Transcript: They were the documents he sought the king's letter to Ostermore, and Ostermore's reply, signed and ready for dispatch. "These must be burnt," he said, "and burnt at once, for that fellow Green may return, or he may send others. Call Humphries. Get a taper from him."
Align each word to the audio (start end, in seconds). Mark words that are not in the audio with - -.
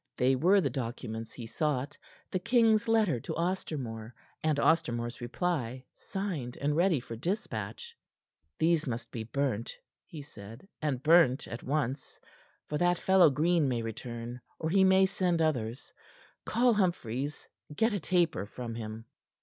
They 0.17 0.35
were 0.35 0.59
the 0.61 0.71
documents 0.71 1.31
he 1.31 1.45
sought 1.45 1.95
the 2.31 2.39
king's 2.39 2.87
letter 2.87 3.19
to 3.19 3.35
Ostermore, 3.35 4.13
and 4.43 4.57
Ostermore's 4.59 5.21
reply, 5.21 5.85
signed 5.93 6.57
and 6.59 6.75
ready 6.75 6.99
for 6.99 7.15
dispatch. 7.15 7.95
"These 8.57 8.87
must 8.87 9.11
be 9.11 9.23
burnt," 9.23 9.77
he 10.07 10.23
said, 10.23 10.67
"and 10.81 11.03
burnt 11.03 11.47
at 11.47 11.61
once, 11.61 12.19
for 12.65 12.79
that 12.79 12.97
fellow 12.97 13.29
Green 13.29 13.67
may 13.69 13.83
return, 13.83 14.41
or 14.57 14.71
he 14.71 14.83
may 14.83 15.05
send 15.05 15.39
others. 15.39 15.93
Call 16.47 16.73
Humphries. 16.73 17.47
Get 17.75 17.93
a 17.93 17.99
taper 17.99 18.47
from 18.47 18.73
him." 18.73 19.05